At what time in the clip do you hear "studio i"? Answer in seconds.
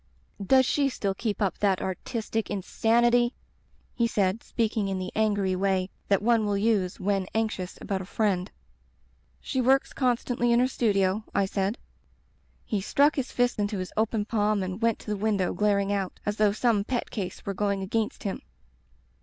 10.65-11.45